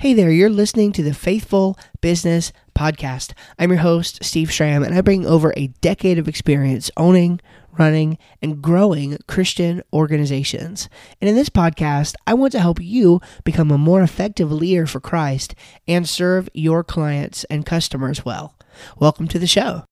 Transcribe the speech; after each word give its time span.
Hey 0.00 0.14
there, 0.14 0.30
you're 0.30 0.48
listening 0.48 0.92
to 0.92 1.02
the 1.02 1.12
Faithful 1.12 1.76
Business 2.00 2.54
Podcast. 2.74 3.34
I'm 3.58 3.68
your 3.68 3.80
host, 3.80 4.24
Steve 4.24 4.50
Schramm, 4.50 4.82
and 4.82 4.94
I 4.94 5.02
bring 5.02 5.26
over 5.26 5.52
a 5.54 5.66
decade 5.82 6.18
of 6.18 6.26
experience 6.26 6.90
owning, 6.96 7.38
running, 7.78 8.16
and 8.40 8.62
growing 8.62 9.18
Christian 9.28 9.82
organizations. 9.92 10.88
And 11.20 11.28
in 11.28 11.36
this 11.36 11.50
podcast, 11.50 12.14
I 12.26 12.32
want 12.32 12.52
to 12.52 12.60
help 12.60 12.80
you 12.80 13.20
become 13.44 13.70
a 13.70 13.76
more 13.76 14.00
effective 14.00 14.50
leader 14.50 14.86
for 14.86 15.00
Christ 15.00 15.54
and 15.86 16.08
serve 16.08 16.48
your 16.54 16.82
clients 16.82 17.44
and 17.50 17.66
customers 17.66 18.24
well. 18.24 18.56
Welcome 18.98 19.28
to 19.28 19.38
the 19.38 19.46
show. 19.46 19.84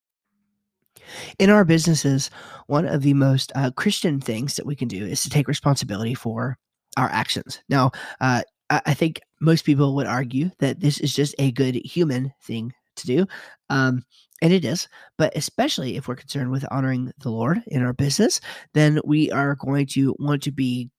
In 1.38 1.50
our 1.50 1.66
businesses, 1.66 2.30
one 2.66 2.86
of 2.86 3.02
the 3.02 3.12
most 3.12 3.52
uh, 3.54 3.72
Christian 3.72 4.22
things 4.22 4.56
that 4.56 4.64
we 4.64 4.74
can 4.74 4.88
do 4.88 5.04
is 5.04 5.22
to 5.24 5.28
take 5.28 5.48
responsibility 5.48 6.14
for 6.14 6.56
our 6.96 7.10
actions. 7.10 7.60
Now, 7.68 7.90
uh, 8.22 8.40
I 8.70 8.94
think 8.94 9.20
most 9.40 9.64
people 9.64 9.94
would 9.94 10.06
argue 10.06 10.50
that 10.58 10.80
this 10.80 10.98
is 11.00 11.14
just 11.14 11.34
a 11.38 11.52
good 11.52 11.74
human 11.76 12.32
thing 12.42 12.72
to 12.96 13.06
do. 13.06 13.26
Um, 13.70 14.04
and 14.42 14.52
it 14.52 14.64
is, 14.64 14.88
but 15.16 15.36
especially 15.36 15.96
if 15.96 16.06
we're 16.06 16.16
concerned 16.16 16.50
with 16.50 16.64
honoring 16.70 17.12
the 17.18 17.30
Lord 17.30 17.62
in 17.66 17.82
our 17.82 17.92
business, 17.92 18.40
then 18.74 19.00
we 19.04 19.30
are 19.32 19.56
going 19.56 19.86
to 19.86 20.14
want 20.18 20.42
to 20.44 20.52
be 20.52 20.90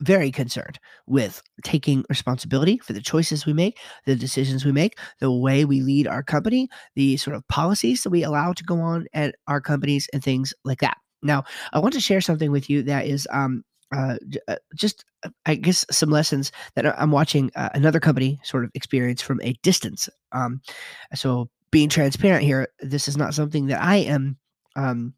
very 0.00 0.30
concerned 0.30 0.78
with 1.06 1.42
taking 1.64 2.04
responsibility 2.08 2.78
for 2.78 2.92
the 2.92 3.00
choices 3.00 3.46
we 3.46 3.52
make, 3.52 3.78
the 4.06 4.14
decisions 4.14 4.64
we 4.64 4.70
make, 4.70 4.96
the 5.20 5.32
way 5.32 5.64
we 5.64 5.80
lead 5.80 6.06
our 6.06 6.22
company, 6.22 6.68
the 6.94 7.16
sort 7.16 7.34
of 7.34 7.46
policies 7.48 8.02
that 8.02 8.10
we 8.10 8.22
allow 8.22 8.52
to 8.52 8.62
go 8.62 8.80
on 8.80 9.06
at 9.12 9.34
our 9.48 9.60
companies, 9.60 10.08
and 10.12 10.22
things 10.22 10.54
like 10.64 10.80
that. 10.80 10.98
Now, 11.22 11.44
I 11.72 11.80
want 11.80 11.94
to 11.94 12.00
share 12.00 12.20
something 12.20 12.52
with 12.52 12.70
you 12.70 12.82
that 12.84 13.06
is 13.06 13.26
um, 13.32 13.64
uh, 13.92 14.16
uh, 14.46 14.56
just 14.74 15.04
uh, 15.24 15.30
I 15.46 15.54
guess 15.54 15.84
some 15.90 16.10
lessons 16.10 16.52
that 16.74 17.00
I'm 17.00 17.10
watching 17.10 17.50
uh, 17.56 17.70
another 17.74 18.00
company 18.00 18.38
sort 18.42 18.64
of 18.64 18.70
experience 18.74 19.22
from 19.22 19.40
a 19.42 19.54
distance. 19.62 20.08
Um, 20.32 20.60
so 21.14 21.48
being 21.70 21.88
transparent 21.88 22.44
here, 22.44 22.68
this 22.80 23.08
is 23.08 23.16
not 23.16 23.34
something 23.34 23.66
that 23.66 23.82
I 23.82 23.96
am 23.96 24.36
um, 24.76 25.14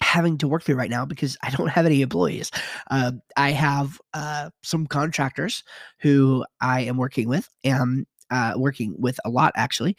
having 0.00 0.38
to 0.38 0.48
work 0.48 0.62
through 0.62 0.76
right 0.76 0.90
now 0.90 1.04
because 1.04 1.36
I 1.42 1.50
don't 1.50 1.68
have 1.68 1.86
any 1.86 2.02
employees. 2.02 2.50
Uh, 2.90 3.12
I 3.36 3.50
have 3.50 4.00
uh, 4.14 4.50
some 4.62 4.86
contractors 4.86 5.64
who 5.98 6.44
I 6.60 6.82
am 6.82 6.96
working 6.96 7.28
with, 7.28 7.48
and 7.64 8.06
uh, 8.30 8.54
working 8.56 8.94
with 8.98 9.18
a 9.24 9.30
lot 9.30 9.52
actually, 9.56 9.96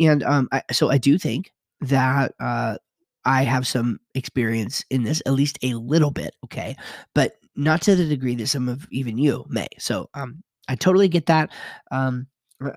and 0.00 0.22
um, 0.22 0.48
I, 0.52 0.62
so 0.72 0.90
I 0.90 0.98
do 0.98 1.18
think 1.18 1.52
that 1.82 2.32
I 3.24 3.42
have 3.42 3.66
some 3.66 4.00
experience 4.14 4.84
in 4.90 5.04
this, 5.04 5.22
at 5.26 5.32
least 5.32 5.58
a 5.62 5.74
little 5.74 6.10
bit. 6.10 6.34
Okay. 6.44 6.76
But 7.14 7.36
not 7.56 7.82
to 7.82 7.96
the 7.96 8.06
degree 8.06 8.34
that 8.36 8.46
some 8.48 8.68
of 8.68 8.86
even 8.90 9.18
you 9.18 9.44
may. 9.48 9.68
So 9.78 10.08
um, 10.14 10.42
I 10.68 10.74
totally 10.74 11.08
get 11.08 11.26
that. 11.26 11.50
Um, 11.90 12.26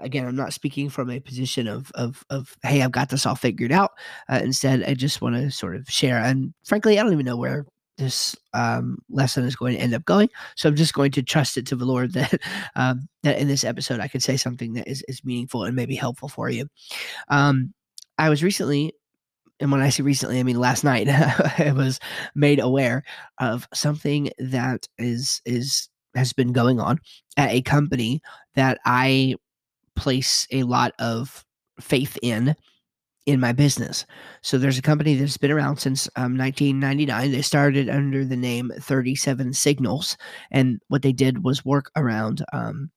again, 0.02 0.26
I'm 0.26 0.36
not 0.36 0.54
speaking 0.54 0.90
from 0.90 1.10
a 1.10 1.20
position 1.20 1.68
of 1.68 1.92
of 1.96 2.24
of 2.30 2.56
hey, 2.64 2.82
I've 2.82 2.92
got 2.92 3.10
this 3.10 3.26
all 3.26 3.36
figured 3.36 3.72
out. 3.72 3.92
Uh, 4.30 4.42
instead, 4.44 4.84
I 4.84 4.94
just 4.94 5.22
want 5.22 5.36
to 5.36 5.52
sort 5.52 5.76
of 5.76 5.88
share. 5.90 6.18
And 6.18 6.54
frankly, 6.66 7.00
I 7.00 7.04
don't 7.04 7.14
even 7.14 7.26
know 7.26 7.38
where 7.38 7.66
this 7.98 8.36
um, 8.54 8.98
lesson 9.10 9.46
is 9.46 9.56
going 9.56 9.76
to 9.76 9.82
end 9.82 9.94
up 9.94 10.04
going. 10.06 10.30
So 10.56 10.68
I'm 10.68 10.76
just 10.76 10.94
going 10.94 11.12
to 11.12 11.24
trust 11.24 11.58
it 11.58 11.66
to 11.68 11.76
the 11.76 11.86
Lord 11.86 12.14
that 12.14 12.40
um, 12.76 13.08
that 13.24 13.40
in 13.40 13.48
this 13.48 13.64
episode 13.64 14.00
I 14.00 14.08
could 14.08 14.24
say 14.24 14.38
something 14.38 14.74
that 14.74 14.88
is 14.88 15.04
is 15.08 15.24
meaningful 15.24 15.64
and 15.64 15.76
maybe 15.76 15.96
helpful 15.96 16.30
for 16.30 16.50
you. 16.50 16.68
Um, 17.30 17.74
I 18.18 18.30
was 18.30 18.44
recently 18.44 18.94
and 19.60 19.72
when 19.72 19.82
I 19.82 19.90
say 19.90 20.04
recently, 20.04 20.40
I 20.40 20.44
mean 20.44 20.60
last 20.60 20.84
night, 20.84 21.08
I 21.60 21.74
was 21.76 22.00
made 22.34 22.60
aware 22.60 23.04
of 23.40 23.68
something 23.74 24.30
that 24.38 24.88
is 24.98 25.42
is 25.46 25.90
has 26.16 26.34
been 26.34 26.54
going 26.54 26.80
on 26.80 27.00
at 27.38 27.52
a 27.52 27.62
company 27.62 28.22
that 28.56 28.80
I 28.86 29.36
place 29.96 30.48
a 30.52 30.64
lot 30.64 30.94
of 31.00 31.46
faith 31.80 32.18
in 32.22 32.56
in 33.26 33.40
my 33.40 33.52
business. 33.52 34.06
So 34.42 34.58
there's 34.58 34.78
a 34.78 34.84
company 34.84 35.16
that's 35.16 35.38
been 35.38 35.52
around 35.52 35.78
since 35.78 36.08
um, 36.16 36.38
1999. 36.38 37.32
They 37.32 37.42
started 37.42 37.90
under 37.90 38.24
the 38.24 38.38
name 38.38 38.72
37 38.80 39.54
Signals, 39.54 40.18
and 40.52 40.80
what 40.90 41.02
they 41.02 41.14
did 41.14 41.44
was 41.44 41.66
work 41.66 41.92
around 41.96 42.46
um, 42.54 42.92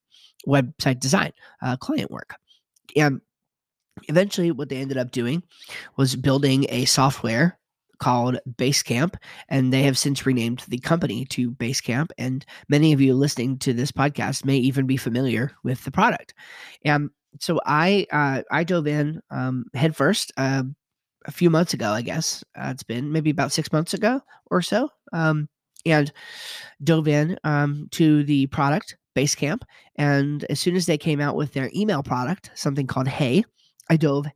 website 0.46 1.00
design, 1.00 1.32
uh, 1.62 1.76
client 1.76 2.10
work. 2.10 2.34
And 2.96 3.20
eventually 4.08 4.50
what 4.50 4.68
they 4.68 4.76
ended 4.76 4.98
up 4.98 5.10
doing 5.10 5.42
was 5.96 6.16
building 6.16 6.66
a 6.68 6.84
software 6.84 7.58
called 7.98 8.38
Basecamp, 8.56 9.16
and 9.48 9.72
they 9.72 9.82
have 9.82 9.98
since 9.98 10.24
renamed 10.24 10.64
the 10.68 10.78
company 10.78 11.24
to 11.26 11.50
Basecamp. 11.50 12.10
And 12.16 12.44
many 12.68 12.92
of 12.92 13.00
you 13.00 13.14
listening 13.14 13.58
to 13.58 13.72
this 13.72 13.92
podcast 13.92 14.44
may 14.44 14.56
even 14.56 14.86
be 14.86 14.96
familiar 14.96 15.52
with 15.64 15.84
the 15.84 15.90
product. 15.90 16.34
And 16.84 17.10
so 17.40 17.60
I 17.66 18.06
uh, 18.10 18.42
I 18.50 18.64
dove 18.64 18.86
in 18.86 19.20
um, 19.30 19.66
headfirst 19.74 20.32
uh, 20.36 20.62
a 21.26 21.32
few 21.32 21.50
months 21.50 21.74
ago, 21.74 21.90
I 21.90 22.02
guess 22.02 22.42
uh, 22.56 22.68
it's 22.70 22.82
been 22.82 23.12
maybe 23.12 23.30
about 23.30 23.52
six 23.52 23.72
months 23.72 23.94
ago 23.94 24.20
or 24.50 24.62
so, 24.62 24.88
um, 25.12 25.48
and 25.84 26.10
dove 26.82 27.08
in 27.08 27.38
um, 27.44 27.88
to 27.92 28.24
the 28.24 28.46
product 28.46 28.96
Basecamp. 29.16 29.62
And 29.96 30.44
as 30.44 30.60
soon 30.60 30.76
as 30.76 30.86
they 30.86 30.98
came 30.98 31.20
out 31.20 31.36
with 31.36 31.52
their 31.52 31.70
email 31.74 32.02
product, 32.02 32.50
something 32.54 32.86
called 32.86 33.08
Hey, 33.08 33.44
I 33.90 33.96
dove 33.96 34.26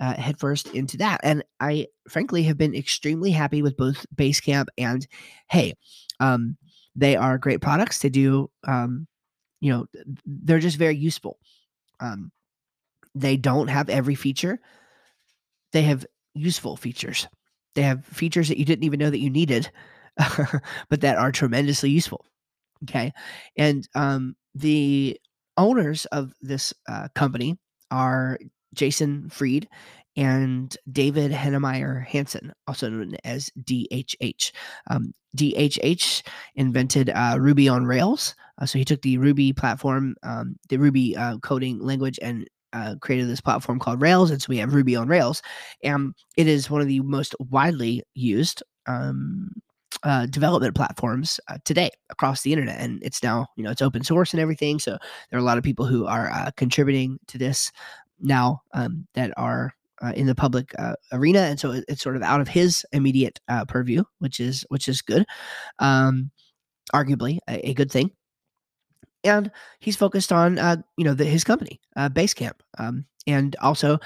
uh, 0.00 0.14
headfirst 0.14 0.68
into 0.68 0.96
that. 0.98 1.20
And 1.22 1.44
I 1.60 1.86
frankly 2.08 2.42
have 2.44 2.58
been 2.58 2.74
extremely 2.74 3.30
happy 3.30 3.62
with 3.62 3.76
both 3.76 4.04
Basecamp 4.14 4.66
and 4.76 5.06
Hey. 5.48 5.74
Um, 6.20 6.56
they 6.94 7.16
are 7.16 7.38
great 7.38 7.60
products. 7.60 8.00
They 8.00 8.10
do, 8.10 8.50
um, 8.66 9.06
you 9.60 9.72
know, 9.72 9.86
they're 10.26 10.58
just 10.58 10.76
very 10.76 10.96
useful. 10.96 11.38
Um, 12.00 12.32
they 13.14 13.36
don't 13.36 13.68
have 13.68 13.88
every 13.88 14.14
feature, 14.14 14.58
they 15.72 15.82
have 15.82 16.06
useful 16.34 16.76
features. 16.76 17.28
They 17.74 17.82
have 17.82 18.04
features 18.04 18.48
that 18.48 18.58
you 18.58 18.64
didn't 18.64 18.84
even 18.84 18.98
know 18.98 19.10
that 19.10 19.18
you 19.18 19.30
needed, 19.30 19.70
but 20.88 21.00
that 21.00 21.16
are 21.16 21.32
tremendously 21.32 21.90
useful. 21.90 22.24
Okay. 22.84 23.12
And 23.56 23.88
um, 23.94 24.36
the 24.54 25.18
owners 25.56 26.04
of 26.06 26.32
this 26.40 26.74
uh, 26.88 27.08
company 27.14 27.58
are 27.90 28.38
Jason 28.74 29.28
Fried 29.28 29.68
and 30.16 30.76
David 30.90 31.32
Heinemeier 31.32 32.04
Hansson, 32.06 32.52
also 32.66 32.88
known 32.88 33.16
as 33.24 33.50
DHH. 33.62 34.52
Um, 34.90 35.14
DHH 35.36 36.22
invented 36.54 37.10
uh, 37.10 37.36
Ruby 37.40 37.68
on 37.68 37.86
Rails. 37.86 38.34
Uh, 38.60 38.66
so 38.66 38.78
he 38.78 38.84
took 38.84 39.00
the 39.02 39.16
Ruby 39.18 39.52
platform, 39.52 40.14
um, 40.22 40.56
the 40.68 40.76
Ruby 40.76 41.16
uh, 41.16 41.38
coding 41.38 41.78
language, 41.78 42.18
and 42.20 42.46
uh, 42.74 42.96
created 43.00 43.28
this 43.28 43.40
platform 43.40 43.78
called 43.78 44.00
Rails. 44.00 44.30
And 44.30 44.40
so 44.40 44.46
we 44.48 44.58
have 44.58 44.74
Ruby 44.74 44.96
on 44.96 45.08
Rails. 45.08 45.42
And 45.82 46.14
it 46.36 46.46
is 46.46 46.70
one 46.70 46.80
of 46.80 46.88
the 46.88 47.00
most 47.00 47.34
widely 47.38 48.02
used 48.14 48.62
um, 48.86 49.50
uh, 50.04 50.26
development 50.26 50.74
platforms 50.74 51.38
uh, 51.48 51.58
today 51.64 51.90
across 52.10 52.42
the 52.42 52.52
internet 52.52 52.80
and 52.80 53.02
it's 53.04 53.22
now 53.22 53.46
you 53.56 53.62
know 53.62 53.70
it's 53.70 53.82
open 53.82 54.02
source 54.02 54.32
and 54.32 54.40
everything 54.40 54.78
so 54.78 54.92
there 55.30 55.38
are 55.38 55.42
a 55.42 55.44
lot 55.44 55.58
of 55.58 55.64
people 55.64 55.84
who 55.84 56.06
are 56.06 56.30
uh, 56.30 56.50
contributing 56.56 57.18
to 57.28 57.38
this 57.38 57.70
now 58.22 58.62
um, 58.74 59.06
that 59.14 59.32
are 59.36 59.74
uh, 60.02 60.12
in 60.16 60.26
the 60.26 60.34
public 60.34 60.72
uh, 60.78 60.94
arena, 61.12 61.40
and 61.40 61.60
so 61.60 61.70
it, 61.72 61.84
it's 61.88 62.02
sort 62.02 62.16
of 62.16 62.22
out 62.22 62.40
of 62.40 62.48
his 62.48 62.84
immediate 62.92 63.40
uh, 63.48 63.64
purview, 63.64 64.02
which 64.18 64.40
is 64.40 64.64
which 64.68 64.88
is 64.88 65.00
good, 65.00 65.24
um, 65.78 66.30
arguably 66.92 67.38
a, 67.48 67.70
a, 67.70 67.74
good 67.74 67.90
thing. 67.90 68.10
And 69.22 69.52
he's 69.78 69.96
focused 69.96 70.32
on 70.32 70.58
uh, 70.58 70.76
you 70.96 71.04
know 71.04 71.14
the, 71.14 71.24
his 71.24 71.44
company, 71.44 71.80
uh, 71.94 72.08
Basecamp, 72.08 72.60
um, 72.78 73.06
and 73.26 73.54
also 73.60 73.98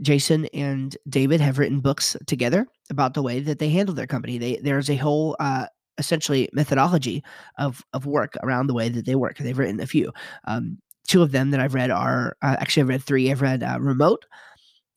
Jason 0.00 0.46
and 0.54 0.96
David 1.08 1.40
have 1.40 1.58
written 1.58 1.80
books 1.80 2.16
together 2.26 2.66
about 2.90 3.14
the 3.14 3.22
way 3.22 3.40
that 3.40 3.58
they 3.58 3.68
handle 3.68 3.94
their 3.94 4.06
company. 4.06 4.38
They 4.38 4.56
there's 4.56 4.88
a 4.88 4.96
whole 4.96 5.36
uh, 5.38 5.66
essentially 5.98 6.48
methodology 6.54 7.22
of 7.58 7.82
of 7.92 8.06
work 8.06 8.36
around 8.42 8.68
the 8.68 8.74
way 8.74 8.88
that 8.88 9.04
they 9.04 9.14
work. 9.14 9.36
They've 9.36 9.58
written 9.58 9.80
a 9.80 9.86
few. 9.86 10.12
Um, 10.46 10.78
two 11.06 11.22
of 11.22 11.32
them 11.32 11.50
that 11.50 11.60
I've 11.60 11.74
read 11.74 11.90
are 11.90 12.36
uh, 12.42 12.56
actually 12.58 12.82
I've 12.82 12.88
read 12.88 13.02
three. 13.02 13.30
I've 13.30 13.42
read 13.42 13.62
uh, 13.62 13.78
Remote. 13.80 14.24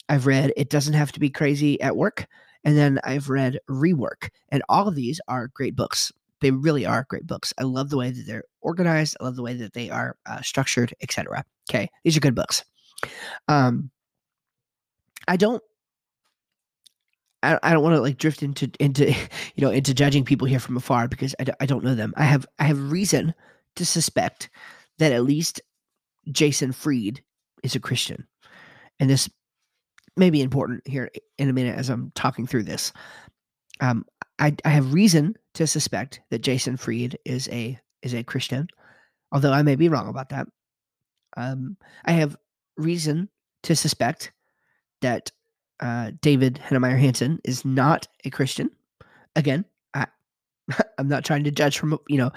I've 0.10 0.26
read 0.26 0.54
It 0.56 0.70
Doesn't 0.70 0.94
Have 0.94 1.12
to 1.14 1.20
Be 1.20 1.30
Crazy 1.30 1.82
at 1.82 1.96
Work, 1.96 2.28
and 2.64 2.78
then 2.78 3.00
I've 3.04 3.30
read 3.30 3.60
Rework. 3.70 4.30
And 4.50 4.64
all 4.70 4.88
of 4.88 4.96
these 4.96 5.20
are 5.28 5.48
great 5.48 5.76
books. 5.76 6.12
They 6.42 6.52
really 6.52 6.86
are 6.86 7.06
great 7.10 7.26
books. 7.26 7.54
I 7.58 7.64
love 7.64 7.90
the 7.90 7.98
way 7.98 8.12
that 8.12 8.24
they're 8.28 8.44
organized. 8.62 9.18
I 9.20 9.24
love 9.24 9.36
the 9.36 9.42
way 9.42 9.56
that 9.56 9.74
they 9.74 9.90
are 9.90 10.16
uh, 10.26 10.42
structured, 10.42 10.94
etc. 11.02 11.44
Okay, 11.70 11.90
these 12.04 12.16
are 12.16 12.22
good 12.22 12.36
books. 12.36 12.64
Um, 13.48 13.90
I 15.28 15.38
don't 15.38 15.64
I, 17.46 17.60
I 17.62 17.74
don't 17.74 17.84
want 17.84 17.96
to 17.96 18.02
like 18.02 18.18
drift 18.18 18.44
into 18.44 18.70
into 18.80 19.12
you 19.56 19.62
know 19.62 19.70
into 19.70 19.94
judging 19.94 20.26
people 20.26 20.48
here 20.48 20.60
from 20.60 20.78
afar 20.78 21.08
because 21.08 21.36
I 21.40 21.46
d- 21.46 21.54
I 21.60 21.66
don't 21.66 21.84
know 21.84 21.96
them. 21.96 22.14
I 22.18 22.24
have 22.24 22.46
I 22.60 22.66
have 22.66 22.92
reason 22.92 23.34
to 23.76 23.86
suspect 23.86 24.50
that 24.98 25.12
at 25.12 25.24
least 25.24 25.62
Jason 26.32 26.72
Fried 26.72 27.22
is 27.64 27.76
a 27.76 27.80
Christian. 27.80 28.28
And 29.00 29.10
this 29.10 29.30
may 30.18 30.30
be 30.30 30.42
important 30.42 30.88
here 30.88 31.10
in 31.38 31.50
a 31.50 31.54
minute 31.54 31.78
as 31.78 31.90
I'm 31.90 32.12
talking 32.16 32.48
through 32.48 32.64
this. 32.64 32.94
Um, 33.82 34.06
I, 34.40 34.56
I 34.64 34.70
have 34.70 34.94
reason 34.94 35.36
to 35.56 35.68
suspect 35.68 36.22
that 36.30 36.40
Jason 36.40 36.78
Fried 36.78 37.18
is 37.26 37.48
a 37.50 37.80
is 38.02 38.14
a 38.14 38.24
Christian, 38.24 38.68
although 39.32 39.52
I 39.52 39.64
may 39.64 39.76
be 39.76 39.90
wrong 39.90 40.08
about 40.08 40.30
that. 40.30 40.48
Um, 41.38 41.78
I 42.06 42.12
have 42.14 42.38
reason 42.78 43.30
to 43.64 43.76
suspect 43.76 44.32
that 45.02 45.32
uh, 45.80 46.12
David 46.22 46.62
Heinemeier 46.68 47.00
Hansson 47.00 47.40
is 47.44 47.66
not 47.66 48.08
a 48.24 48.30
Christian. 48.30 48.70
Again, 49.36 49.66
I, 49.94 50.08
I'm 50.98 51.08
not 51.08 51.26
trying 51.26 51.44
to 51.46 51.52
judge 51.52 51.78
from 51.78 51.98
you 52.08 52.18
know, 52.18 52.32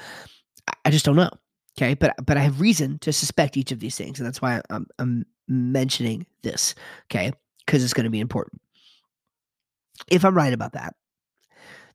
I 0.84 0.90
just 0.90 1.04
don't 1.04 1.16
know. 1.16 1.30
Okay, 1.78 1.94
but 1.94 2.14
but 2.26 2.36
I 2.36 2.40
have 2.40 2.60
reason 2.60 2.98
to 3.00 3.12
suspect 3.12 3.56
each 3.56 3.70
of 3.70 3.78
these 3.78 3.96
things, 3.96 4.18
and 4.18 4.26
that's 4.26 4.42
why 4.42 4.60
I'm 4.68 4.88
I'm 4.98 5.24
mentioning 5.46 6.26
this. 6.42 6.74
Okay, 7.04 7.30
because 7.64 7.84
it's 7.84 7.94
going 7.94 8.02
to 8.02 8.10
be 8.10 8.18
important. 8.18 8.60
If 10.10 10.24
I'm 10.24 10.34
right 10.34 10.52
about 10.52 10.72
that, 10.72 10.96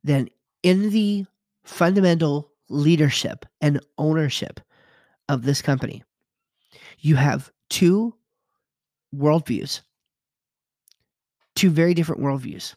then 0.01 0.29
in 0.61 0.89
the 0.91 1.25
fundamental 1.65 2.49
leadership 2.69 3.45
and 3.59 3.81
ownership 3.97 4.61
of 5.27 5.41
this 5.41 5.61
company, 5.61 6.01
you 6.99 7.17
have 7.17 7.51
two 7.69 8.15
worldviews, 9.13 9.81
two 11.55 11.69
very 11.69 11.93
different 11.93 12.21
worldviews 12.21 12.73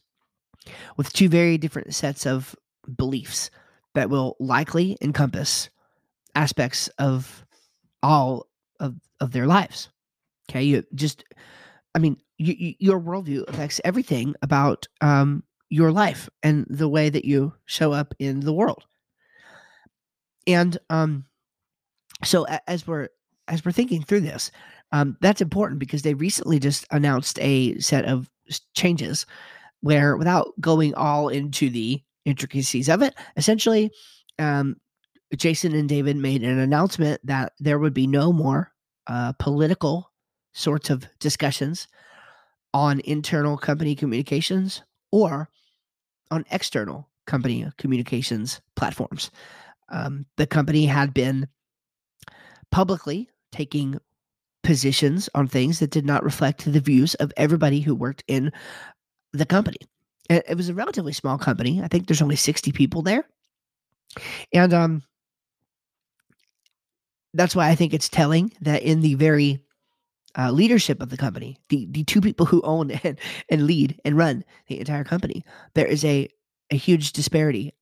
with 0.96 1.12
two 1.12 1.28
very 1.28 1.56
different 1.56 1.94
sets 1.94 2.26
of 2.26 2.56
beliefs 2.96 3.48
that 3.94 4.10
will 4.10 4.36
likely 4.40 4.98
encompass 5.00 5.70
aspects 6.36 6.88
of 6.98 7.44
all 8.02 8.46
of, 8.78 8.94
of 9.20 9.32
their 9.32 9.46
lives. 9.46 9.88
Okay, 10.48 10.62
you 10.62 10.84
just, 10.94 11.24
I 11.94 11.98
mean, 11.98 12.16
you, 12.38 12.54
you, 12.56 12.74
your 12.78 13.00
worldview 13.00 13.48
affects 13.48 13.80
everything 13.84 14.36
about 14.42 14.86
um, 15.00 15.42
your 15.70 15.90
life 15.90 16.28
and 16.44 16.64
the 16.70 16.88
way 16.88 17.08
that 17.10 17.24
you 17.24 17.52
show 17.64 17.92
up 17.92 18.14
in 18.20 18.40
the 18.40 18.52
world. 18.52 18.84
And 20.46 20.78
um, 20.90 21.24
so 22.22 22.46
as 22.68 22.86
we're 22.86 23.08
as 23.48 23.64
we're 23.64 23.72
thinking 23.72 24.02
through 24.02 24.20
this, 24.20 24.50
um, 24.92 25.16
that's 25.20 25.40
important 25.40 25.78
because 25.78 26.02
they 26.02 26.14
recently 26.14 26.58
just 26.58 26.86
announced 26.90 27.38
a 27.40 27.78
set 27.78 28.04
of 28.04 28.28
changes 28.74 29.26
where, 29.80 30.16
without 30.16 30.52
going 30.60 30.94
all 30.94 31.28
into 31.28 31.70
the 31.70 32.02
intricacies 32.24 32.88
of 32.88 33.02
it, 33.02 33.14
essentially, 33.36 33.90
um, 34.38 34.76
Jason 35.34 35.74
and 35.74 35.88
David 35.88 36.16
made 36.16 36.42
an 36.42 36.58
announcement 36.58 37.20
that 37.26 37.52
there 37.58 37.78
would 37.78 37.94
be 37.94 38.06
no 38.06 38.32
more 38.32 38.72
uh, 39.06 39.32
political 39.38 40.12
sorts 40.52 40.90
of 40.90 41.06
discussions 41.18 41.88
on 42.72 43.00
internal 43.00 43.56
company 43.56 43.94
communications 43.94 44.82
or 45.10 45.50
on 46.30 46.44
external 46.50 47.08
company 47.26 47.66
communications 47.78 48.60
platforms. 48.76 49.30
Um, 49.88 50.26
the 50.36 50.46
company 50.46 50.86
had 50.86 51.12
been 51.12 51.48
publicly 52.70 53.28
taking 53.52 53.98
positions 54.62 55.28
on 55.34 55.46
things 55.46 55.78
that 55.78 55.90
did 55.90 56.04
not 56.04 56.24
reflect 56.24 56.70
the 56.70 56.80
views 56.80 57.14
of 57.16 57.32
everybody 57.36 57.80
who 57.80 57.94
worked 57.94 58.24
in 58.26 58.52
the 59.32 59.46
company. 59.46 59.78
It 60.28 60.56
was 60.56 60.68
a 60.68 60.74
relatively 60.74 61.12
small 61.12 61.38
company. 61.38 61.80
I 61.82 61.88
think 61.88 62.06
there's 62.06 62.22
only 62.22 62.34
60 62.34 62.72
people 62.72 63.02
there. 63.02 63.24
And 64.52 64.74
um, 64.74 65.02
that's 67.36 67.56
why 67.56 67.68
I 67.68 67.74
think 67.74 67.94
it's 67.94 68.08
telling 68.08 68.52
that 68.60 68.82
in 68.82 69.00
the 69.00 69.14
very 69.14 69.60
uh, 70.38 70.50
leadership 70.50 71.00
of 71.00 71.10
the 71.10 71.16
company, 71.16 71.58
the, 71.68 71.86
the 71.90 72.04
two 72.04 72.20
people 72.20 72.46
who 72.46 72.60
own 72.62 72.90
and, 73.04 73.18
and 73.48 73.66
lead 73.66 74.00
and 74.04 74.16
run 74.16 74.44
the 74.68 74.78
entire 74.78 75.04
company, 75.04 75.44
there 75.74 75.86
is 75.86 76.04
a, 76.04 76.28
a 76.70 76.76
huge 76.76 77.12
disparity. 77.12 77.72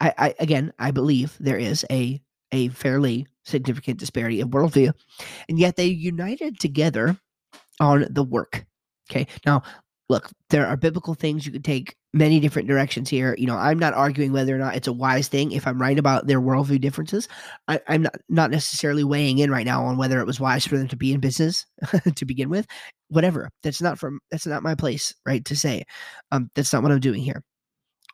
I, 0.00 0.14
I 0.18 0.34
again, 0.40 0.72
I 0.78 0.90
believe 0.90 1.36
there 1.38 1.58
is 1.58 1.86
a 1.90 2.20
a 2.54 2.68
fairly 2.68 3.26
significant 3.44 3.98
disparity 3.98 4.40
of 4.40 4.50
worldview, 4.50 4.92
and 5.48 5.58
yet 5.58 5.76
they 5.76 5.86
united 5.86 6.60
together 6.60 7.16
on 7.80 8.06
the 8.10 8.22
work. 8.22 8.66
Okay, 9.10 9.26
now 9.46 9.62
look, 10.08 10.30
there 10.50 10.66
are 10.66 10.76
biblical 10.76 11.14
things 11.14 11.46
you 11.46 11.52
could 11.52 11.64
take 11.64 11.96
many 12.12 12.40
different 12.40 12.68
directions 12.68 13.08
here. 13.08 13.34
You 13.38 13.46
know, 13.46 13.56
I'm 13.56 13.78
not 13.78 13.94
arguing 13.94 14.32
whether 14.32 14.54
or 14.54 14.58
not 14.58 14.76
it's 14.76 14.88
a 14.88 14.92
wise 14.92 15.28
thing. 15.28 15.52
If 15.52 15.66
I'm 15.66 15.80
right 15.80 15.98
about 15.98 16.26
their 16.26 16.40
worldview 16.40 16.80
differences, 16.80 17.28
I, 17.68 17.80
am 17.88 18.02
not 18.02 18.16
not 18.28 18.50
necessarily 18.50 19.04
weighing 19.04 19.38
in 19.38 19.50
right 19.50 19.66
now 19.66 19.84
on 19.84 19.96
whether 19.96 20.20
it 20.20 20.26
was 20.26 20.40
wise 20.40 20.66
for 20.66 20.76
them 20.76 20.88
to 20.88 20.96
be 20.96 21.12
in 21.12 21.20
business 21.20 21.66
to 22.14 22.24
begin 22.24 22.50
with. 22.50 22.66
Whatever. 23.08 23.50
That's 23.62 23.82
not 23.82 23.98
from 23.98 24.20
that's 24.30 24.46
not 24.46 24.62
my 24.62 24.74
place, 24.74 25.14
right? 25.26 25.44
To 25.46 25.56
say. 25.56 25.84
Um, 26.30 26.50
that's 26.54 26.72
not 26.72 26.82
what 26.82 26.92
I'm 26.92 27.00
doing 27.00 27.22
here. 27.22 27.42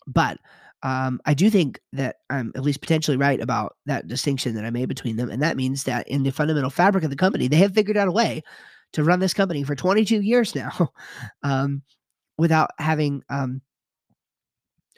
But 0.07 0.39
um, 0.83 1.21
I 1.25 1.35
do 1.35 1.51
think 1.51 1.81
that 1.93 2.17
I'm 2.31 2.53
at 2.55 2.63
least 2.63 2.81
potentially 2.81 3.17
right 3.17 3.41
about 3.41 3.77
that 3.87 4.07
distinction 4.07 4.55
that 4.55 4.65
I 4.65 4.71
made 4.71 4.89
between 4.89 5.17
them. 5.17 5.29
And 5.29 5.43
that 5.43 5.57
means 5.57 5.85
that 5.85 6.07
in 6.09 6.23
the 6.23 6.31
fundamental 6.31 6.71
fabric 6.71 7.05
of 7.05 7.11
the 7.11 7.17
company, 7.17 7.49
they 7.49 7.57
have 7.57 7.75
figured 7.75 7.97
out 7.97 8.09
a 8.09 8.13
way 8.13 8.43
to 8.93 9.05
run 9.05 9.19
this 9.19 9.35
company 9.35 9.65
for 9.65 9.75
22 9.75 10.21
years 10.21 10.55
now 10.55 10.93
um, 11.43 11.83
without 12.39 12.71
having 12.79 13.23
um, 13.29 13.61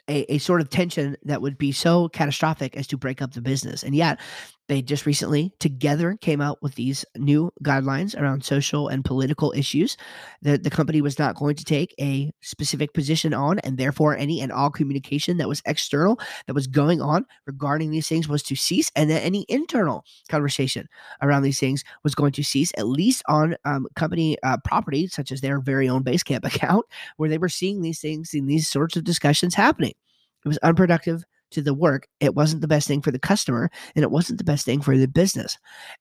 a, 0.07 0.33
a 0.33 0.37
sort 0.37 0.61
of 0.61 0.69
tension 0.69 1.17
that 1.23 1.41
would 1.41 1.57
be 1.57 1.71
so 1.71 2.09
catastrophic 2.09 2.75
as 2.75 2.87
to 2.87 2.97
break 2.97 3.21
up 3.21 3.33
the 3.33 3.41
business. 3.41 3.83
And 3.83 3.95
yet, 3.95 4.19
they 4.71 4.81
just 4.81 5.05
recently 5.05 5.51
together 5.59 6.17
came 6.21 6.39
out 6.39 6.57
with 6.61 6.75
these 6.75 7.03
new 7.17 7.51
guidelines 7.61 8.17
around 8.17 8.45
social 8.45 8.87
and 8.87 9.03
political 9.03 9.51
issues 9.53 9.97
that 10.43 10.63
the 10.63 10.69
company 10.69 11.01
was 11.01 11.19
not 11.19 11.35
going 11.35 11.57
to 11.57 11.65
take 11.65 11.93
a 11.99 12.31
specific 12.41 12.93
position 12.93 13.33
on, 13.33 13.59
and 13.59 13.77
therefore 13.77 14.15
any 14.15 14.39
and 14.39 14.49
all 14.49 14.69
communication 14.69 15.35
that 15.35 15.49
was 15.49 15.61
external 15.65 16.17
that 16.47 16.53
was 16.53 16.67
going 16.67 17.01
on 17.01 17.25
regarding 17.45 17.91
these 17.91 18.07
things 18.07 18.29
was 18.29 18.41
to 18.41 18.55
cease, 18.55 18.89
and 18.95 19.09
that 19.09 19.21
any 19.23 19.45
internal 19.49 20.05
conversation 20.29 20.87
around 21.21 21.43
these 21.43 21.59
things 21.59 21.83
was 22.05 22.15
going 22.15 22.31
to 22.31 22.41
cease, 22.41 22.71
at 22.77 22.87
least 22.87 23.23
on 23.27 23.57
um, 23.65 23.87
company 23.97 24.37
uh, 24.41 24.55
property, 24.63 25.05
such 25.05 25.33
as 25.33 25.41
their 25.41 25.59
very 25.59 25.89
own 25.89 26.01
Basecamp 26.01 26.45
account, 26.45 26.85
where 27.17 27.27
they 27.27 27.37
were 27.37 27.49
seeing 27.49 27.81
these 27.81 27.99
things 27.99 28.33
in 28.33 28.45
these 28.45 28.69
sorts 28.69 28.95
of 28.95 29.03
discussions 29.03 29.53
happening. 29.53 29.93
It 30.45 30.47
was 30.47 30.57
unproductive 30.59 31.25
to 31.51 31.61
the 31.61 31.73
work. 31.73 32.07
It 32.19 32.35
wasn't 32.35 32.61
the 32.61 32.67
best 32.67 32.87
thing 32.87 33.01
for 33.01 33.11
the 33.11 33.19
customer 33.19 33.69
and 33.95 34.03
it 34.03 34.11
wasn't 34.11 34.37
the 34.37 34.43
best 34.43 34.65
thing 34.65 34.81
for 34.81 34.97
the 34.97 35.07
business. 35.07 35.57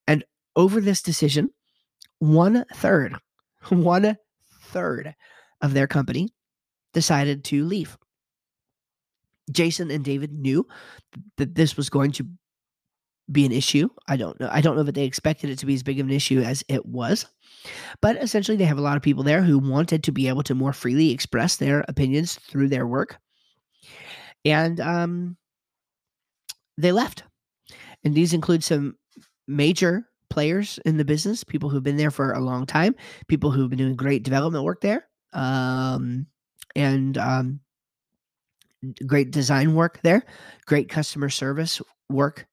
And 0.06 0.24
over 0.56 0.80
this 0.80 1.02
decision, 1.02 1.50
one 2.18 2.64
third, 2.74 3.16
one 3.68 4.16
third 4.62 5.14
of 5.60 5.74
their 5.74 5.86
company 5.86 6.28
decided 6.92 7.44
to 7.44 7.64
leave. 7.64 7.96
Jason 9.50 9.90
and 9.90 10.04
David 10.04 10.32
knew 10.32 10.66
that 11.36 11.54
this 11.54 11.76
was 11.76 11.90
going 11.90 12.12
to 12.12 12.26
be 13.30 13.46
an 13.46 13.52
issue. 13.52 13.88
I 14.08 14.16
don't 14.16 14.38
know. 14.40 14.48
I 14.50 14.60
don't 14.60 14.76
know 14.76 14.82
that 14.82 14.94
they 14.94 15.04
expected 15.04 15.50
it 15.50 15.58
to 15.60 15.66
be 15.66 15.74
as 15.74 15.82
big 15.82 16.00
of 16.00 16.06
an 16.06 16.12
issue 16.12 16.40
as 16.40 16.64
it 16.68 16.86
was. 16.86 17.26
But 18.00 18.16
essentially, 18.16 18.56
they 18.56 18.64
have 18.64 18.78
a 18.78 18.82
lot 18.82 18.96
of 18.96 19.02
people 19.02 19.22
there 19.22 19.42
who 19.42 19.58
wanted 19.58 20.02
to 20.04 20.12
be 20.12 20.28
able 20.28 20.42
to 20.44 20.54
more 20.54 20.72
freely 20.72 21.10
express 21.10 21.56
their 21.56 21.84
opinions 21.88 22.36
through 22.36 22.68
their 22.68 22.86
work. 22.86 23.18
And 24.44 24.80
um, 24.80 25.36
they 26.78 26.92
left. 26.92 27.24
And 28.04 28.14
these 28.14 28.32
include 28.32 28.64
some 28.64 28.96
major 29.46 30.06
players 30.30 30.78
in 30.84 30.96
the 30.96 31.04
business, 31.04 31.44
people 31.44 31.68
who've 31.68 31.82
been 31.82 31.96
there 31.96 32.10
for 32.10 32.32
a 32.32 32.40
long 32.40 32.64
time, 32.64 32.94
people 33.28 33.50
who've 33.50 33.68
been 33.68 33.78
doing 33.78 33.96
great 33.96 34.22
development 34.22 34.64
work 34.64 34.80
there, 34.80 35.06
um, 35.32 36.26
and 36.74 37.18
um, 37.18 37.60
great 39.06 39.30
design 39.30 39.74
work 39.74 40.00
there, 40.02 40.24
great 40.66 40.88
customer 40.88 41.28
service 41.28 41.82
work 42.08 42.46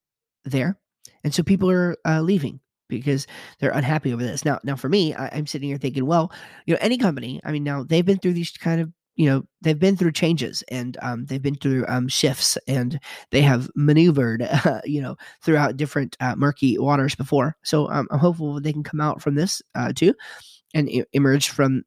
there. 0.44 0.80
And 1.24 1.34
so 1.34 1.44
people 1.44 1.70
are 1.70 1.96
uh, 2.06 2.22
leaving 2.22 2.60
because 2.90 3.28
they're 3.60 3.72
unhappy 3.72 4.14
over 4.14 4.24
this. 4.24 4.46
Now, 4.46 4.60
now 4.64 4.76
for 4.76 4.90
me, 4.90 5.14
I, 5.14 5.28
am 5.28 5.46
sitting 5.46 5.70
here 5.70 5.78
thinking, 5.78 6.06
well, 6.06 6.32
you 6.66 6.74
know, 6.74 6.80
any 6.82 6.98
company. 6.98 7.42
I 7.44 7.52
mean, 7.52 7.64
now 7.64 7.84
they've 7.84 8.06
been 8.06 8.18
through 8.18 8.34
these 8.34 8.52
kind 8.52 8.82
of 8.82 8.92
you 9.18 9.26
know 9.28 9.44
they've 9.62 9.80
been 9.80 9.98
through 9.98 10.14
changes 10.14 10.64
and 10.70 10.96
um, 11.02 11.26
they've 11.26 11.42
been 11.42 11.56
through 11.56 11.86
um, 11.90 12.08
shifts 12.08 12.58
and 12.68 13.00
they 13.32 13.42
have 13.42 13.70
maneuvered 13.76 14.44
uh, 14.44 14.80
you 14.86 15.02
know 15.02 15.18
throughout 15.42 15.76
different 15.76 16.16
uh, 16.22 16.36
murky 16.38 16.78
waters 16.78 17.16
before. 17.16 17.58
So 17.64 17.90
um, 17.92 18.08
i'm 18.12 18.20
hopeful 18.20 18.62
they 18.62 18.74
can 18.74 18.84
come 18.84 19.02
out 19.02 19.22
from 19.22 19.36
this 19.36 19.62
uh, 19.76 19.92
too 19.94 20.14
and 20.74 20.90
I- 20.90 21.06
emerge 21.14 21.50
from 21.50 21.84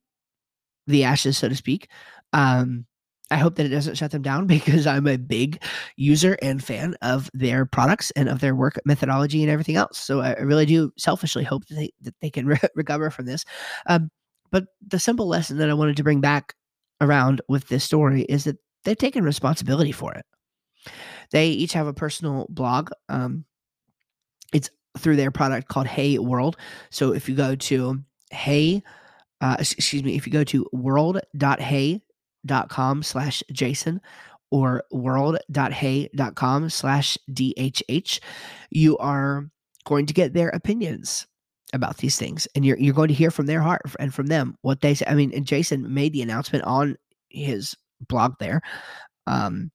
the 0.86 1.04
ashes 1.04 1.38
so 1.38 1.48
to 1.48 1.56
speak. 1.56 1.88
Um, 2.32 2.86
i 3.32 3.36
hope 3.36 3.54
that 3.56 3.66
it 3.66 3.70
doesn't 3.70 3.96
shut 3.96 4.10
them 4.10 4.22
down 4.22 4.46
because 4.56 4.86
i'm 4.86 5.06
a 5.06 5.16
big 5.16 5.62
user 5.96 6.36
and 6.42 6.62
fan 6.64 6.96
of 7.02 7.30
their 7.32 7.64
products 7.64 8.10
and 8.16 8.28
of 8.28 8.40
their 8.40 8.54
work 8.56 8.80
methodology 8.84 9.42
and 9.42 9.50
everything 9.50 9.76
else. 9.76 9.98
So 9.98 10.20
i 10.20 10.34
really 10.40 10.66
do 10.66 10.92
selfishly 10.98 11.44
hope 11.44 11.66
that 11.66 11.76
they, 11.76 11.90
that 12.02 12.14
they 12.20 12.30
can 12.30 12.46
re- 12.54 12.58
recover 12.74 13.10
from 13.10 13.26
this. 13.26 13.44
Um, 13.86 14.10
but 14.50 14.64
the 14.86 14.98
simple 14.98 15.28
lesson 15.28 15.58
that 15.58 15.70
i 15.70 15.74
wanted 15.74 15.96
to 15.96 16.04
bring 16.04 16.20
back 16.20 16.54
around 17.00 17.40
with 17.48 17.68
this 17.68 17.84
story 17.84 18.22
is 18.22 18.44
that 18.44 18.56
they've 18.84 18.96
taken 18.96 19.24
responsibility 19.24 19.92
for 19.92 20.12
it. 20.14 20.24
They 21.30 21.48
each 21.48 21.72
have 21.74 21.86
a 21.86 21.94
personal 21.94 22.46
blog. 22.48 22.90
Um, 23.08 23.44
it's 24.52 24.70
through 24.98 25.16
their 25.16 25.30
product 25.30 25.68
called 25.68 25.86
Hey 25.86 26.18
World. 26.18 26.56
So 26.90 27.12
if 27.12 27.28
you 27.28 27.36
go 27.36 27.54
to 27.54 28.00
Hey, 28.30 28.82
uh, 29.40 29.56
excuse 29.58 30.02
me, 30.02 30.16
if 30.16 30.26
you 30.26 30.32
go 30.32 30.44
to 30.44 30.66
world.hey.com 30.72 32.02
slash 33.02 33.42
Jason 33.52 34.00
or 34.50 34.84
world.hey.com 34.90 36.70
slash 36.70 37.18
DHH, 37.30 38.20
you 38.70 38.98
are 38.98 39.48
going 39.84 40.06
to 40.06 40.14
get 40.14 40.34
their 40.34 40.48
opinions 40.50 41.26
about 41.72 41.98
these 41.98 42.18
things, 42.18 42.48
and 42.54 42.64
you're 42.64 42.78
you're 42.78 42.94
going 42.94 43.08
to 43.08 43.14
hear 43.14 43.30
from 43.30 43.46
their 43.46 43.60
heart 43.60 43.82
and 43.98 44.12
from 44.12 44.26
them 44.26 44.56
what 44.62 44.80
they 44.80 44.94
say. 44.94 45.04
I 45.08 45.14
mean, 45.14 45.32
and 45.34 45.46
Jason 45.46 45.92
made 45.92 46.12
the 46.12 46.22
announcement 46.22 46.64
on 46.64 46.96
his 47.28 47.76
blog 48.00 48.34
there. 48.38 48.60
Um, 49.26 49.70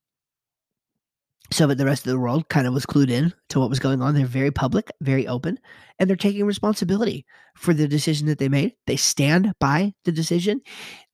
so 1.52 1.68
that 1.68 1.78
the 1.78 1.86
rest 1.86 2.06
of 2.06 2.12
the 2.12 2.20
world 2.20 2.50
kind 2.50 2.66
of 2.66 2.74
was 2.74 2.86
clued 2.86 3.12
in 3.12 3.34
to 3.50 3.60
what 3.60 3.70
was 3.70 3.80
going 3.80 4.02
on. 4.02 4.16
They're 4.16 4.26
very 4.26 4.52
public, 4.52 4.90
very 5.02 5.28
open, 5.28 5.60
and 6.00 6.10
they're 6.10 6.18
taking 6.18 6.46
responsibility 6.46 7.26
for 7.56 7.74
the 7.74 7.88
decision 7.88 8.28
that 8.28 8.40
they 8.40 8.50
made. 8.50 8.74
They 8.88 8.96
stand 8.96 9.54
by 9.60 9.94
the 10.06 10.12
decision. 10.12 10.62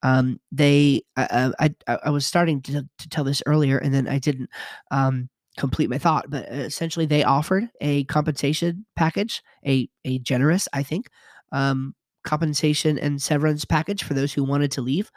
Um, 0.03 0.39
they, 0.51 1.03
I, 1.17 1.51
I, 1.59 1.97
I 2.05 2.09
was 2.11 2.25
starting 2.25 2.61
to, 2.63 2.87
to 2.97 3.09
tell 3.09 3.23
this 3.23 3.43
earlier, 3.45 3.77
and 3.77 3.93
then 3.93 4.07
I 4.07 4.19
didn't 4.19 4.49
um, 4.89 5.29
complete 5.61 5.89
my 5.89 5.99
thought. 5.99 6.29
But 6.29 6.49
essentially, 6.49 7.05
they 7.05 7.23
offered 7.23 7.65
a 7.79 8.03
compensation 8.05 8.85
package, 8.97 9.41
a 9.65 9.89
a 10.03 10.19
generous, 10.19 10.67
I 10.73 10.83
think, 10.83 11.09
um, 11.53 11.95
compensation 12.25 12.99
and 12.99 13.21
severance 13.21 13.65
package 13.65 14.03
for 14.03 14.15
those 14.15 14.33
who 14.33 14.43
wanted 14.43 14.71
to 14.73 14.81
leave 14.81 15.11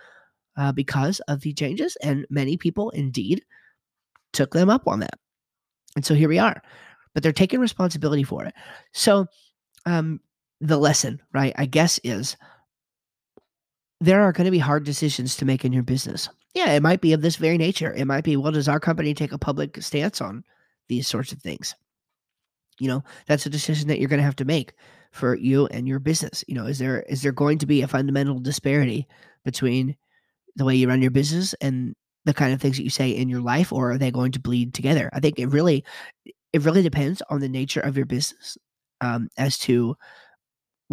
uh, 0.56 0.72
because 0.72 1.20
of 1.28 1.40
the 1.40 1.52
changes, 1.54 1.96
and 2.02 2.26
many 2.30 2.56
people 2.56 2.90
indeed 2.90 3.42
took 4.32 4.52
them 4.52 4.70
up 4.70 4.86
on 4.86 5.00
that. 5.00 5.18
And 5.96 6.04
so 6.04 6.14
here 6.14 6.28
we 6.28 6.38
are. 6.38 6.62
But 7.14 7.22
they're 7.22 7.32
taking 7.32 7.60
responsibility 7.60 8.24
for 8.24 8.44
it. 8.44 8.54
So 8.92 9.26
um 9.86 10.20
the 10.60 10.78
lesson, 10.78 11.20
right, 11.32 11.54
I 11.56 11.66
guess 11.66 12.00
is 12.04 12.36
there 14.00 14.22
are 14.22 14.32
going 14.32 14.46
to 14.46 14.50
be 14.50 14.58
hard 14.58 14.84
decisions 14.84 15.36
to 15.36 15.44
make 15.44 15.64
in 15.64 15.72
your 15.72 15.82
business. 15.82 16.28
Yeah, 16.54 16.72
it 16.72 16.82
might 16.82 17.00
be 17.00 17.12
of 17.12 17.22
this 17.22 17.36
very 17.36 17.58
nature. 17.58 17.92
It 17.92 18.06
might 18.06 18.24
be, 18.24 18.36
well, 18.36 18.52
does 18.52 18.68
our 18.68 18.80
company 18.80 19.12
take 19.14 19.32
a 19.32 19.38
public 19.38 19.82
stance 19.82 20.20
on 20.20 20.44
these 20.88 21.08
sorts 21.08 21.32
of 21.32 21.40
things? 21.40 21.74
You 22.80 22.88
know, 22.88 23.04
that's 23.26 23.46
a 23.46 23.50
decision 23.50 23.88
that 23.88 24.00
you're 24.00 24.08
going 24.08 24.18
to 24.18 24.24
have 24.24 24.36
to 24.36 24.44
make 24.44 24.74
for 25.12 25.36
you 25.36 25.66
and 25.68 25.86
your 25.86 26.00
business. 26.00 26.44
You 26.48 26.54
know, 26.54 26.66
is 26.66 26.78
there 26.78 27.02
is 27.02 27.22
there 27.22 27.32
going 27.32 27.58
to 27.58 27.66
be 27.66 27.82
a 27.82 27.88
fundamental 27.88 28.40
disparity 28.40 29.06
between 29.44 29.96
the 30.56 30.64
way 30.64 30.76
you 30.76 30.88
run 30.88 31.02
your 31.02 31.10
business 31.10 31.54
and 31.60 31.94
the 32.24 32.34
kind 32.34 32.54
of 32.54 32.60
things 32.60 32.76
that 32.78 32.84
you 32.84 32.90
say 32.90 33.10
in 33.10 33.28
your 33.28 33.40
life 33.42 33.72
or 33.72 33.92
are 33.92 33.98
they 33.98 34.10
going 34.10 34.32
to 34.32 34.40
bleed 34.40 34.74
together 34.74 35.10
i 35.12 35.20
think 35.20 35.38
it 35.38 35.46
really 35.48 35.84
it 36.52 36.62
really 36.62 36.82
depends 36.82 37.22
on 37.30 37.40
the 37.40 37.48
nature 37.48 37.80
of 37.80 37.96
your 37.96 38.06
business 38.06 38.58
um, 39.00 39.28
as 39.38 39.58
to 39.58 39.96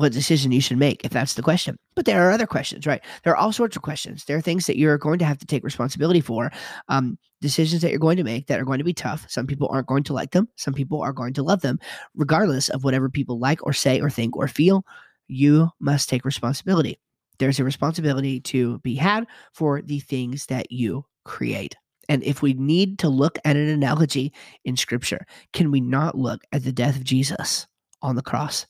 what 0.02 0.12
decision 0.12 0.52
you 0.52 0.62
should 0.62 0.78
make 0.78 1.06
if 1.06 1.12
that's 1.12 1.36
the 1.36 1.42
question. 1.42 1.78
But 1.96 2.06
there 2.06 2.28
are 2.28 2.32
other 2.32 2.48
questions 2.48 2.86
right? 2.86 3.02
There 3.24 3.34
are 3.34 3.38
all 3.38 3.54
sorts 3.54 3.76
of 3.76 3.82
questions. 3.82 4.26
There 4.26 4.38
are 4.38 4.42
things 4.42 4.66
that 4.68 4.78
you're 4.78 4.98
going 4.98 5.20
to 5.20 5.26
have 5.26 5.38
to 5.40 5.46
take 5.46 5.64
responsibility 5.64 6.22
for 6.22 6.52
um, 6.90 7.18
decisions 7.42 7.82
that 7.82 7.90
you're 7.90 8.00
going 8.00 8.18
to 8.18 8.24
make 8.24 8.48
that 8.48 8.60
are 8.60 8.66
going 8.66 8.80
to 8.80 8.84
be 8.84 8.94
tough. 8.94 9.26
Some 9.30 9.48
people 9.48 9.68
aren't 9.72 9.88
going 9.88 10.04
to 10.04 10.14
like 10.14 10.32
them. 10.32 10.48
Some 10.56 10.74
people 10.74 11.02
are 11.02 11.14
going 11.14 11.34
to 11.34 11.44
love 11.44 11.62
them. 11.62 11.80
Regardless 12.16 12.70
of 12.70 12.84
whatever 12.84 13.10
people 13.10 13.40
like 13.40 13.66
or 13.66 13.74
say 13.74 14.00
or 14.00 14.10
think 14.10 14.36
or 14.36 14.48
feel 14.48 14.86
you 15.28 15.70
must 15.80 16.10
take 16.10 16.26
responsibility. 16.26 17.00
There's 17.40 17.60
a 17.60 17.64
responsibility 17.64 18.40
to 18.42 18.80
be 18.80 18.96
had 18.96 19.26
for 19.54 19.82
the 19.82 20.00
things 20.00 20.46
that 20.48 20.72
you 20.72 21.06
create. 21.26 21.76
And 22.10 22.24
if 22.24 22.42
we 22.42 22.54
need 22.54 23.00
to 23.00 23.10
look 23.10 23.40
at 23.46 23.56
an 23.56 23.70
analogy 23.70 24.34
in 24.66 24.76
scripture, 24.76 25.26
can 25.54 25.72
we 25.72 25.80
not 25.80 26.18
look 26.18 26.42
at 26.52 26.64
the 26.64 26.72
death 26.72 26.98
of 26.98 27.04
Jesus 27.04 27.68
on 28.02 28.16
the 28.16 28.22
cross? 28.22 28.66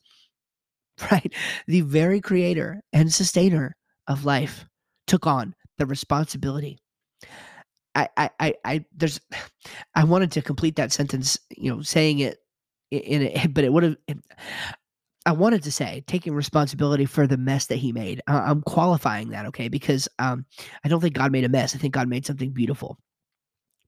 Right? 1.12 1.34
The 1.68 1.82
very 1.82 2.22
creator 2.22 2.82
and 2.94 3.12
sustainer 3.14 3.76
of 4.08 4.26
life 4.26 4.66
took 5.08 5.26
on 5.26 5.56
the 5.78 5.86
responsibility. 5.86 6.80
I, 7.96 8.08
I, 8.16 8.30
I, 8.40 8.54
I 8.64 8.86
there's, 8.96 9.20
I 9.96 10.04
wanted 10.04 10.32
to 10.34 10.42
complete 10.42 10.76
that 10.78 10.92
sentence, 10.92 11.40
you 11.58 11.74
know, 11.74 11.82
saying 11.82 12.20
it 12.20 12.40
in 12.92 13.22
it, 13.24 13.54
but 13.54 13.64
it 13.64 13.74
would 13.74 13.84
have, 13.84 13.98
I 15.26 15.34
wanted 15.34 15.64
to 15.64 15.72
say 15.72 16.04
taking 16.08 16.34
responsibility 16.34 17.06
for 17.06 17.28
the 17.28 17.38
mess 17.38 17.68
that 17.68 17.76
he 17.78 17.92
made. 17.92 18.22
I'm 18.28 18.62
qualifying 18.64 19.30
that, 19.30 19.46
okay? 19.48 19.68
Because 19.68 20.08
um, 20.18 20.46
I 20.84 20.90
don't 20.90 21.00
think 21.00 21.14
God 21.14 21.32
made 21.32 21.44
a 21.44 21.50
mess. 21.50 21.76
I 21.76 21.78
think 21.78 21.94
God 21.94 22.08
made 22.08 22.26
something 22.26 22.52
beautiful. 22.52 22.98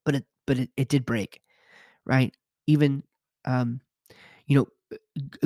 But 0.06 0.16
it, 0.16 0.26
but 0.46 0.60
it, 0.60 0.70
it 0.78 0.90
did 0.90 1.06
break, 1.06 1.42
right? 2.06 2.36
Even, 2.68 3.04
um, 3.46 3.82
you 4.46 4.58
know, 4.58 4.68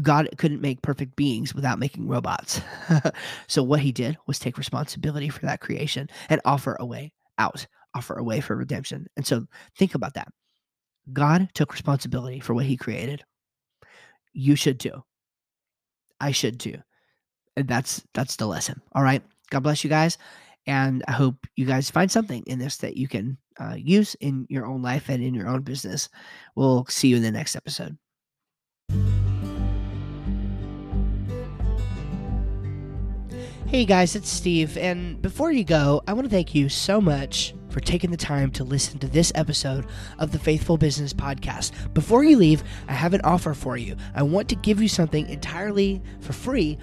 God 0.02 0.30
couldn't 0.38 0.62
make 0.62 0.82
perfect 0.82 1.16
beings 1.16 1.54
without 1.54 1.80
making 1.80 2.08
robots. 2.08 2.62
so 3.48 3.64
what 3.64 3.82
he 3.82 3.92
did 3.92 4.18
was 4.26 4.40
take 4.40 4.58
responsibility 4.58 5.30
for 5.30 5.46
that 5.46 5.60
creation 5.60 6.10
and 6.30 6.40
offer 6.46 6.78
a 6.80 6.86
way 6.86 7.12
out, 7.38 7.68
offer 7.94 8.18
a 8.18 8.24
way 8.24 8.40
for 8.40 8.56
redemption. 8.56 9.08
And 9.18 9.26
so 9.26 9.46
think 9.78 9.94
about 9.94 10.14
that. 10.14 10.30
God 11.12 11.50
took 11.54 11.74
responsibility 11.74 12.40
for 12.40 12.54
what 12.54 12.66
he 12.66 12.78
created. 12.78 13.24
You 14.34 14.56
should 14.56 14.80
too. 14.80 15.04
I 16.20 16.32
should 16.32 16.60
too. 16.60 16.78
And 17.56 17.68
that's 17.68 18.04
that's 18.14 18.36
the 18.36 18.48
lesson. 18.48 18.82
All 18.94 19.04
right. 19.04 19.24
God 19.50 19.64
bless 19.64 19.84
you 19.84 19.90
guys. 19.90 20.18
And 20.66 21.04
I 21.08 21.14
hope 21.14 21.48
you 21.56 21.66
guys 21.66 21.90
find 21.90 22.12
something 22.12 22.44
in 22.46 22.60
this 22.60 22.78
that 22.78 22.98
you 22.98 23.08
can 23.08 23.38
uh, 23.60 23.76
use 23.78 24.16
in 24.16 24.46
your 24.50 24.66
own 24.66 24.82
life 24.82 25.10
and 25.10 25.24
in 25.24 25.34
your 25.34 25.48
own 25.48 25.62
business. 25.62 26.10
We'll 26.56 26.86
see 26.88 27.08
you 27.08 27.16
in 27.16 27.24
the 27.24 27.32
next 27.32 27.56
episode. 27.56 27.98
Hey 33.68 33.84
guys, 33.84 34.16
it's 34.16 34.30
Steve. 34.30 34.78
And 34.78 35.22
before 35.22 35.52
you 35.52 35.66
go, 35.66 36.02
I 36.08 36.14
want 36.14 36.24
to 36.24 36.30
thank 36.32 36.56
you 36.56 36.70
so 36.70 37.02
much 37.02 37.54
for 37.68 37.82
taking 37.82 38.12
the 38.12 38.18
time 38.18 38.50
to 38.52 38.64
listen 38.64 38.98
to 39.00 39.08
this 39.08 39.30
episode 39.36 39.86
of 40.20 40.32
the 40.32 40.40
Faithful 40.40 40.78
Business 40.78 41.14
Podcast. 41.14 41.74
Before 41.94 42.24
you 42.24 42.38
leave, 42.38 42.64
I 42.88 42.94
have 42.94 43.14
an 43.14 43.20
offer 43.26 43.54
for 43.54 43.76
you. 43.76 43.98
I 44.16 44.24
want 44.24 44.48
to 44.50 44.56
give 44.56 44.82
you 44.82 44.88
something 44.88 45.28
entirely 45.28 46.02
for 46.22 46.32
free 46.32 46.78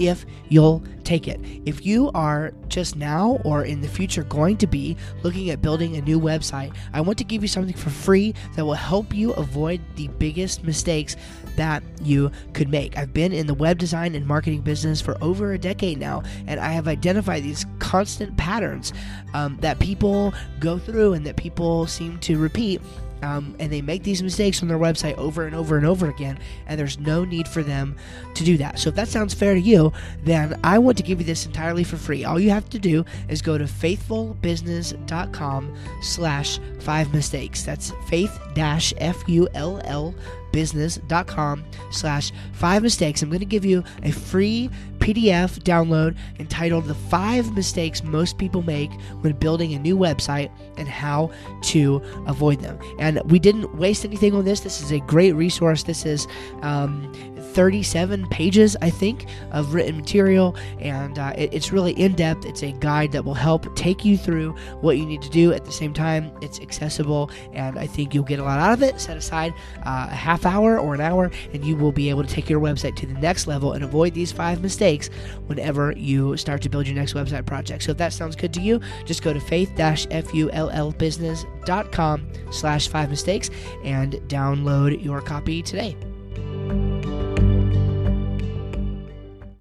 if 0.00 0.26
you'll 0.48 0.82
take 1.04 1.28
it. 1.28 1.40
If 1.66 1.84
you 1.84 2.10
are 2.14 2.52
just 2.68 2.96
now 2.96 3.40
or 3.44 3.64
in 3.64 3.80
the 3.80 3.88
future 3.88 4.22
going 4.24 4.56
to 4.58 4.66
be 4.66 4.96
looking 5.22 5.50
at 5.50 5.60
building 5.60 5.96
a 5.96 6.00
new 6.00 6.18
website, 6.18 6.74
I 6.92 7.00
want 7.00 7.18
to 7.18 7.24
give 7.24 7.42
you 7.42 7.48
something 7.48 7.76
for 7.76 7.90
free 7.90 8.34
that 8.56 8.64
will 8.64 8.74
help 8.74 9.14
you 9.14 9.32
avoid 9.34 9.80
the 9.96 10.08
biggest 10.08 10.64
mistakes 10.64 11.16
that 11.56 11.82
you 12.02 12.30
could 12.54 12.68
make. 12.68 12.96
I've 12.96 13.12
been 13.12 13.32
in 13.32 13.46
the 13.46 13.54
web 13.54 13.78
design 13.78 14.14
and 14.14 14.26
marketing 14.26 14.62
business 14.62 15.00
for 15.00 15.16
over 15.22 15.52
a 15.52 15.58
decade 15.58 15.98
now, 15.98 16.22
and 16.46 16.58
I 16.58 16.72
have 16.72 16.88
identified 16.88 17.42
these 17.42 17.66
constant 17.78 18.36
patterns 18.36 18.92
um, 19.34 19.58
that 19.60 19.78
people 19.78 20.32
go 20.58 20.78
through 20.78 21.12
and 21.12 21.26
that 21.26 21.36
people 21.36 21.86
seem 21.86 22.18
to 22.20 22.38
repeat 22.38 22.80
um, 23.22 23.54
and 23.58 23.72
they 23.72 23.82
make 23.82 24.02
these 24.02 24.22
mistakes 24.22 24.62
on 24.62 24.68
their 24.68 24.78
website 24.78 25.16
over 25.16 25.46
and 25.46 25.54
over 25.54 25.76
and 25.76 25.86
over 25.86 26.08
again, 26.08 26.38
and 26.66 26.78
there's 26.78 26.98
no 26.98 27.24
need 27.24 27.48
for 27.48 27.62
them 27.62 27.96
to 28.34 28.44
do 28.44 28.56
that. 28.58 28.78
So 28.78 28.90
if 28.90 28.94
that 28.96 29.08
sounds 29.08 29.32
fair 29.34 29.54
to 29.54 29.60
you, 29.60 29.92
then 30.24 30.58
I 30.64 30.78
want 30.78 30.96
to 30.98 31.02
give 31.02 31.20
you 31.20 31.26
this 31.26 31.46
entirely 31.46 31.84
for 31.84 31.96
free. 31.96 32.24
All 32.24 32.40
you 32.40 32.50
have 32.50 32.68
to 32.70 32.78
do 32.78 33.04
is 33.28 33.42
go 33.42 33.58
to 33.58 33.64
faithfulbusiness.com 33.64 35.76
slash 36.02 36.58
five 36.80 37.14
mistakes. 37.14 37.62
That's 37.62 37.92
faith 38.08 38.38
dash 38.54 38.92
F 38.98 39.22
U 39.28 39.48
L 39.54 39.80
L 39.84 40.14
business.com 40.52 41.64
slash 41.90 42.32
five 42.52 42.82
mistakes. 42.82 43.22
I'm 43.22 43.28
going 43.28 43.40
to 43.40 43.46
give 43.46 43.64
you 43.64 43.84
a 44.02 44.10
free 44.10 44.70
PDF 44.98 45.58
download 45.60 46.16
entitled 46.38 46.84
The 46.84 46.94
Five 46.94 47.54
Mistakes 47.54 48.04
Most 48.04 48.38
People 48.38 48.62
Make 48.62 48.92
When 49.22 49.32
Building 49.32 49.72
a 49.74 49.78
New 49.78 49.96
Website 49.96 50.50
and 50.76 50.86
How 50.86 51.30
to 51.62 52.02
Avoid 52.26 52.60
Them. 52.60 52.78
And 52.98 53.20
we 53.30 53.38
didn't 53.38 53.74
waste 53.76 54.04
anything 54.04 54.34
on 54.34 54.44
this. 54.44 54.60
This 54.60 54.82
is 54.82 54.92
a 54.92 55.00
great 55.00 55.32
resource. 55.32 55.84
This 55.84 56.04
is 56.04 56.26
um, 56.62 57.10
37 57.54 58.26
pages, 58.28 58.76
I 58.80 58.90
think, 58.90 59.26
of 59.52 59.74
written 59.74 59.96
material, 59.96 60.56
and 60.78 61.18
uh, 61.18 61.32
it, 61.36 61.52
it's 61.52 61.72
really 61.72 61.92
in 61.92 62.14
depth. 62.14 62.44
It's 62.44 62.62
a 62.62 62.72
guide 62.72 63.12
that 63.12 63.24
will 63.24 63.34
help 63.34 63.74
take 63.76 64.04
you 64.04 64.16
through 64.16 64.52
what 64.80 64.98
you 64.98 65.06
need 65.06 65.22
to 65.22 65.30
do. 65.30 65.52
At 65.52 65.64
the 65.64 65.72
same 65.72 65.92
time, 65.92 66.32
it's 66.40 66.60
accessible, 66.60 67.30
and 67.52 67.78
I 67.78 67.86
think 67.86 68.14
you'll 68.14 68.24
get 68.24 68.38
a 68.38 68.44
lot 68.44 68.58
out 68.58 68.72
of 68.72 68.82
it. 68.82 69.00
Set 69.00 69.16
aside 69.16 69.52
uh, 69.84 70.08
a 70.10 70.14
half 70.14 70.46
hour 70.46 70.78
or 70.78 70.94
an 70.94 71.00
hour, 71.00 71.30
and 71.52 71.64
you 71.64 71.76
will 71.76 71.92
be 71.92 72.10
able 72.10 72.22
to 72.22 72.28
take 72.28 72.48
your 72.48 72.60
website 72.60 72.96
to 72.96 73.06
the 73.06 73.14
next 73.14 73.46
level 73.46 73.72
and 73.72 73.84
avoid 73.84 74.14
these 74.14 74.32
five 74.32 74.62
mistakes 74.62 75.08
whenever 75.46 75.92
you 75.92 76.36
start 76.36 76.62
to 76.62 76.68
build 76.68 76.86
your 76.86 76.96
next 76.96 77.14
website 77.14 77.46
project. 77.46 77.82
So 77.82 77.92
if 77.92 77.98
that 77.98 78.12
sounds 78.12 78.36
good 78.36 78.52
to 78.54 78.60
you, 78.60 78.80
just 79.04 79.22
go 79.22 79.32
to 79.32 79.40
faith-fullbusiness.com 79.40 82.28
slash 82.50 82.88
five 82.88 83.10
mistakes 83.10 83.50
and 83.84 84.12
download 84.28 85.04
your 85.04 85.20
copy 85.20 85.62
today. 85.62 85.96